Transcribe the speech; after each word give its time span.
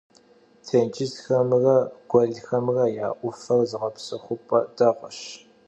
Têncızxemre 0.67 1.77
guelxemre 2.09 2.85
ya 2.97 3.07
'Ufexer 3.13 3.61
zığepsexup'e 3.69 4.59
değueş. 4.77 5.19